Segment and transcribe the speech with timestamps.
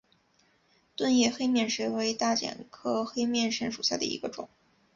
[0.95, 4.49] 钝叶黑面神为大戟科黑面神属下的一个种。